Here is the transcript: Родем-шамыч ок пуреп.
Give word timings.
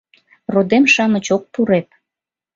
Родем-шамыч 0.53 1.27
ок 1.35 1.43
пуреп. 1.53 1.87